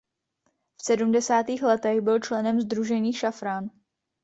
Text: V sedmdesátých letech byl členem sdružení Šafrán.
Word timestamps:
V 0.79 0.83
sedmdesátých 0.83 1.63
letech 1.63 2.01
byl 2.01 2.19
členem 2.19 2.61
sdružení 2.61 3.13
Šafrán. 3.13 3.69